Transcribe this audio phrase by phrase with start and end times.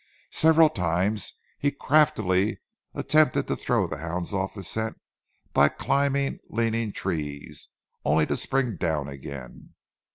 [0.31, 2.59] Several times he craftily
[2.95, 4.99] attempted to throw the hounds off the scent
[5.53, 7.69] by climbing leaning trees,
[8.03, 9.75] only to spring down again.